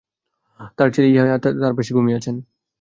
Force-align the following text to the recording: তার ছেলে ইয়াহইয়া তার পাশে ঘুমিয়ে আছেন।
তার 0.77 0.89
ছেলে 0.93 1.07
ইয়াহইয়া 1.09 1.37
তার 1.61 1.73
পাশে 1.77 1.91
ঘুমিয়ে 1.93 2.17
আছেন। 2.19 2.35